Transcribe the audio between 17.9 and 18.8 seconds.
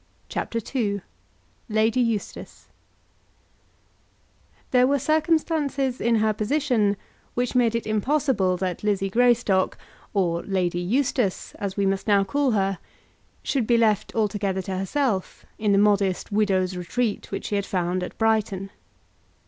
at Brighton.